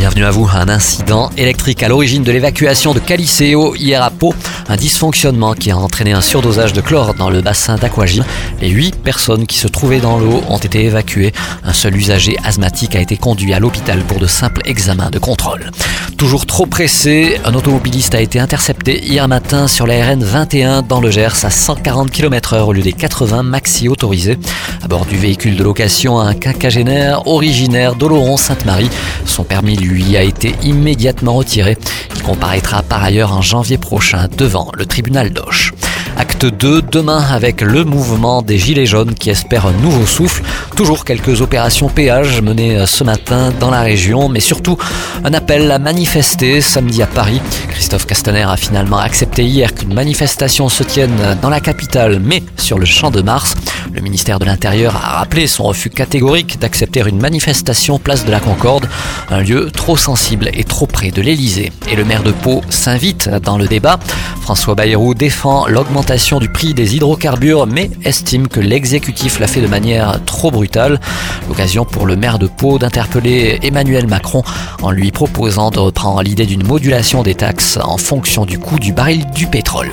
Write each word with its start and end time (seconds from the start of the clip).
Bienvenue 0.00 0.24
à 0.24 0.30
vous. 0.30 0.48
Un 0.54 0.70
incident 0.70 1.28
électrique 1.36 1.82
à 1.82 1.88
l'origine 1.88 2.22
de 2.22 2.32
l'évacuation 2.32 2.94
de 2.94 3.00
Caliceo 3.00 3.74
hier 3.74 4.02
à 4.02 4.08
Pau. 4.08 4.34
Un 4.70 4.76
dysfonctionnement 4.76 5.52
qui 5.52 5.70
a 5.70 5.76
entraîné 5.76 6.12
un 6.12 6.22
surdosage 6.22 6.72
de 6.72 6.80
chlore 6.80 7.12
dans 7.12 7.28
le 7.28 7.42
bassin 7.42 7.76
d'Aquagym. 7.76 8.24
Les 8.62 8.70
huit 8.70 8.96
personnes 8.96 9.46
qui 9.46 9.58
se 9.58 9.68
trouvaient 9.68 10.00
dans 10.00 10.18
l'eau 10.18 10.42
ont 10.48 10.56
été 10.56 10.86
évacuées. 10.86 11.34
Un 11.64 11.74
seul 11.74 11.94
usager 11.94 12.38
asthmatique 12.42 12.96
a 12.96 13.00
été 13.00 13.18
conduit 13.18 13.52
à 13.52 13.58
l'hôpital 13.58 13.98
pour 14.04 14.18
de 14.18 14.26
simples 14.26 14.62
examens 14.64 15.10
de 15.10 15.18
contrôle. 15.18 15.70
Toujours 16.16 16.46
trop 16.46 16.66
pressé, 16.66 17.38
un 17.44 17.54
automobiliste 17.54 18.14
a 18.14 18.20
été 18.20 18.38
intercepté 18.38 19.02
hier 19.04 19.26
matin 19.26 19.66
sur 19.66 19.86
la 19.86 20.06
RN 20.06 20.22
21 20.22 20.82
dans 20.82 21.00
le 21.00 21.10
Gers 21.10 21.44
à 21.44 21.50
140 21.50 22.10
km 22.10 22.56
h 22.56 22.60
au 22.60 22.72
lieu 22.72 22.82
des 22.82 22.92
80 22.92 23.42
maxi 23.42 23.88
autorisés. 23.88 24.38
À 24.82 24.88
bord 24.88 25.06
du 25.06 25.16
véhicule 25.16 25.56
de 25.56 25.64
location, 25.64 26.20
un 26.20 26.34
quinquagénaire 26.34 27.26
originaire 27.26 27.94
d'Oloron-Sainte-Marie. 27.94 28.90
Son 29.24 29.44
permis 29.44 29.76
lui 29.76 29.89
lui 29.90 30.16
a 30.16 30.22
été 30.22 30.54
immédiatement 30.62 31.34
retiré. 31.34 31.76
Il 32.14 32.22
comparaîtra 32.22 32.82
par 32.82 33.02
ailleurs 33.02 33.32
en 33.32 33.42
janvier 33.42 33.76
prochain 33.76 34.28
devant 34.38 34.70
le 34.74 34.86
tribunal 34.86 35.30
d'Auch. 35.30 35.72
Acte 36.16 36.44
2 36.44 36.82
demain 36.82 37.22
avec 37.32 37.60
le 37.60 37.84
mouvement 37.84 38.42
des 38.42 38.58
Gilets 38.58 38.86
jaunes 38.86 39.14
qui 39.14 39.30
espère 39.30 39.66
un 39.66 39.72
nouveau 39.72 40.06
souffle. 40.06 40.42
Toujours 40.76 41.04
quelques 41.04 41.40
opérations 41.40 41.88
péage 41.88 42.40
menées 42.42 42.84
ce 42.86 43.04
matin 43.04 43.52
dans 43.58 43.70
la 43.70 43.80
région, 43.80 44.28
mais 44.28 44.40
surtout 44.40 44.76
un 45.24 45.32
appel 45.34 45.70
à 45.70 45.78
manifester 45.78 46.60
samedi 46.60 47.02
à 47.02 47.06
Paris. 47.06 47.40
Christophe 47.70 48.06
Castaner 48.06 48.46
a 48.48 48.56
finalement 48.56 48.98
accepté 48.98 49.44
hier 49.44 49.74
qu'une 49.74 49.94
manifestation 49.94 50.68
se 50.68 50.82
tienne 50.82 51.38
dans 51.42 51.50
la 51.50 51.60
capitale, 51.60 52.20
mais 52.22 52.42
sur 52.56 52.78
le 52.78 52.86
champ 52.86 53.10
de 53.10 53.22
Mars. 53.22 53.54
Le 53.92 54.00
ministère 54.00 54.38
de 54.38 54.44
l'Intérieur 54.44 54.94
a 54.96 55.18
rappelé 55.18 55.46
son 55.46 55.64
refus 55.64 55.90
catégorique 55.90 56.58
d'accepter 56.60 57.02
une 57.06 57.20
manifestation 57.20 57.98
place 57.98 58.24
de 58.24 58.30
la 58.30 58.38
Concorde, 58.38 58.88
un 59.30 59.40
lieu 59.40 59.70
trop 59.70 59.96
sensible 59.96 60.50
et 60.52 60.64
trop 60.64 60.86
près 60.86 61.10
de 61.10 61.20
l'Elysée. 61.20 61.72
Et 61.90 61.96
le 61.96 62.04
maire 62.04 62.22
de 62.22 62.30
Pau 62.30 62.62
s'invite 62.70 63.28
dans 63.28 63.58
le 63.58 63.66
débat. 63.66 63.98
François 64.40 64.74
Bayrou 64.74 65.14
défend 65.14 65.66
l'augmentation 65.66 66.38
du 66.38 66.48
prix 66.48 66.74
des 66.74 66.94
hydrocarbures, 66.96 67.66
mais 67.66 67.90
estime 68.04 68.48
que 68.48 68.60
l'exécutif 68.60 69.40
l'a 69.40 69.46
fait 69.46 69.60
de 69.60 69.66
manière 69.66 70.24
trop 70.24 70.50
brutale. 70.50 71.00
L'occasion 71.48 71.84
pour 71.84 72.06
le 72.06 72.16
maire 72.16 72.38
de 72.38 72.46
Pau 72.46 72.78
d'interpeller 72.78 73.58
Emmanuel 73.62 74.06
Macron 74.06 74.42
en 74.82 74.90
lui 74.90 75.10
proposant 75.10 75.70
de 75.70 75.78
reprendre 75.78 76.22
l'idée 76.22 76.46
d'une 76.46 76.66
modulation 76.66 77.22
des 77.22 77.34
taxes 77.34 77.78
en 77.82 77.96
fonction 77.96 78.44
du 78.44 78.58
coût 78.58 78.78
du 78.78 78.92
baril 78.92 79.26
du 79.34 79.46
pétrole. 79.46 79.90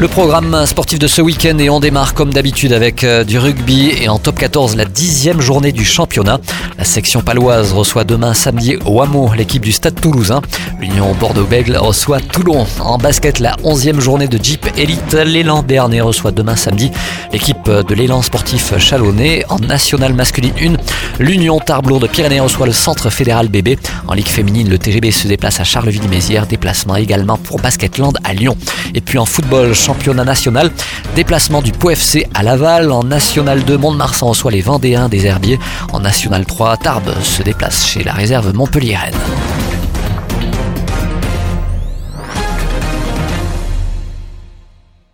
Le 0.00 0.06
programme 0.06 0.64
sportif 0.64 1.00
de 1.00 1.08
ce 1.08 1.20
week-end 1.20 1.58
et 1.58 1.68
on 1.70 1.80
démarre 1.80 2.14
comme 2.14 2.32
d'habitude 2.32 2.72
avec 2.72 3.02
euh, 3.02 3.24
du 3.24 3.36
rugby 3.36 3.90
et 4.00 4.08
en 4.08 4.20
top 4.20 4.38
14 4.38 4.76
la 4.76 4.84
dixième 4.84 5.40
journée 5.40 5.72
du 5.72 5.84
championnat. 5.84 6.38
La 6.78 6.84
section 6.84 7.20
paloise 7.20 7.72
reçoit 7.72 8.04
demain 8.04 8.32
samedi 8.32 8.76
au 8.86 9.02
hameau 9.02 9.32
l'équipe 9.36 9.64
du 9.64 9.72
Stade 9.72 10.00
toulousain. 10.00 10.40
L'Union 10.78 11.12
Bordeaux-Bègle 11.14 11.76
reçoit 11.76 12.20
Toulon. 12.20 12.64
En 12.78 12.96
basket, 12.96 13.40
la 13.40 13.56
onzième 13.64 13.98
journée 13.98 14.28
de 14.28 14.38
Jeep 14.40 14.68
Elite, 14.76 15.14
l'élan 15.14 15.64
Béarnais 15.64 16.00
reçoit 16.00 16.30
demain 16.30 16.54
samedi 16.54 16.92
l'équipe 17.32 17.68
de 17.68 17.94
l'élan 17.96 18.22
sportif 18.22 18.78
chalonnais. 18.78 19.44
En 19.48 19.58
nationale 19.58 20.14
masculine 20.14 20.52
1, 20.62 20.74
l'Union 21.18 21.58
Tarblour 21.58 21.98
de 21.98 22.06
Pyrénées 22.06 22.38
reçoit 22.38 22.66
le 22.66 22.72
centre 22.72 23.10
fédéral 23.10 23.48
bébé. 23.48 23.76
En 24.06 24.14
ligue 24.14 24.28
féminine, 24.28 24.70
le 24.70 24.78
TGB 24.78 25.10
se 25.10 25.26
déplace 25.26 25.58
à 25.58 25.64
Charleville-Mézières. 25.64 26.46
Déplacement 26.46 26.94
également 26.94 27.36
pour 27.36 27.58
Basketland 27.58 28.16
à 28.22 28.32
Lyon. 28.32 28.56
Et 28.94 29.00
puis 29.00 29.18
en 29.18 29.26
football, 29.26 29.74
championnat 29.88 30.24
national. 30.24 30.70
Déplacement 31.16 31.62
du 31.62 31.72
POFC 31.72 32.26
à 32.34 32.42
Laval. 32.42 32.92
En 32.92 33.04
National 33.04 33.64
2, 33.64 33.78
Mont-de-Marsan 33.78 34.28
reçoit 34.28 34.50
les 34.50 34.60
Vendéens 34.60 35.08
des 35.08 35.24
Herbiers. 35.24 35.58
En 35.94 36.00
National 36.00 36.44
3, 36.44 36.76
Tarbes 36.76 37.14
se 37.22 37.42
déplace 37.42 37.86
chez 37.86 38.04
la 38.04 38.12
réserve 38.12 38.52
Montpellier-Rennes. 38.52 39.67